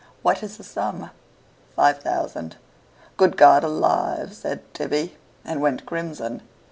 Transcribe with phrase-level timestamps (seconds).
[0.23, 1.11] "What is the sum?"
[1.75, 2.55] "Five thousand."
[3.17, 6.41] "Good God alive!" said Tibby, and went crimson.